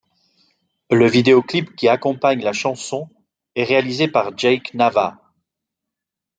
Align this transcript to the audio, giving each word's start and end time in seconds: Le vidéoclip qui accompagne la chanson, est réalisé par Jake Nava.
Le 0.89 1.05
vidéoclip 1.07 1.75
qui 1.75 1.87
accompagne 1.87 2.41
la 2.43 2.53
chanson, 2.53 3.07
est 3.53 3.65
réalisé 3.65 4.07
par 4.07 4.35
Jake 4.35 4.73
Nava. 4.73 5.21